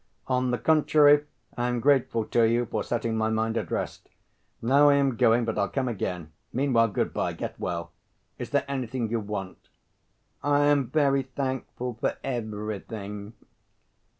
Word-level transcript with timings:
On 0.25 0.49
the 0.49 0.57
contrary, 0.57 1.25
I 1.55 1.67
am 1.67 1.79
grateful 1.79 2.25
to 2.25 2.41
you 2.43 2.65
for 2.65 2.83
setting 2.83 3.15
my 3.15 3.29
mind 3.29 3.55
at 3.55 3.69
rest. 3.69 4.09
Now 4.59 4.89
I 4.89 4.95
am 4.95 5.15
going, 5.15 5.45
but 5.45 5.59
I'll 5.59 5.69
come 5.69 5.87
again. 5.87 6.31
Meanwhile, 6.51 6.89
good‐by. 6.89 7.37
Get 7.37 7.59
well. 7.59 7.91
Is 8.39 8.49
there 8.49 8.65
anything 8.67 9.11
you 9.11 9.19
want?" 9.19 9.69
"I 10.41 10.61
am 10.65 10.89
very 10.89 11.21
thankful 11.21 11.99
for 12.01 12.17
everything. 12.23 13.33